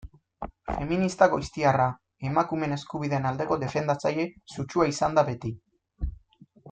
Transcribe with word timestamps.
Feminista 0.75 1.25
goiztiarra, 1.33 1.85
emakumeen 2.29 2.73
eskubideen 2.77 3.29
aldeko 3.33 3.59
defendatzaile 3.65 4.27
sutsua 4.57 4.89
izan 4.95 5.21
da 5.21 5.27
beti. 5.29 5.53